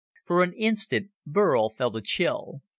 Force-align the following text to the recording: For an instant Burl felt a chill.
For 0.25 0.41
an 0.41 0.53
instant 0.53 1.11
Burl 1.27 1.69
felt 1.69 1.95
a 1.95 2.01
chill. 2.01 2.63